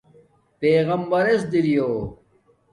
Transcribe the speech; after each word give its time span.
پیغمبراس 0.59 1.41
دریݸ 1.51 1.89